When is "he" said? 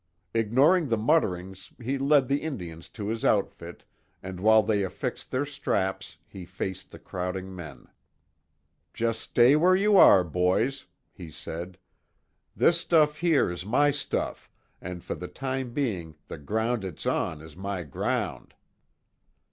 1.79-1.99, 6.27-6.43, 11.11-11.29